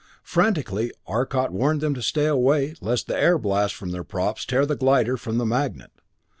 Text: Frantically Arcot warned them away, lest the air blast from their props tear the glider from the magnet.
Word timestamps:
Frantically 0.23 0.91
Arcot 1.05 1.51
warned 1.51 1.79
them 1.81 1.95
away, 2.31 2.73
lest 2.81 3.05
the 3.05 3.15
air 3.15 3.37
blast 3.37 3.75
from 3.75 3.91
their 3.91 4.03
props 4.03 4.47
tear 4.47 4.65
the 4.65 4.75
glider 4.75 5.15
from 5.15 5.37
the 5.37 5.45
magnet. 5.45 5.91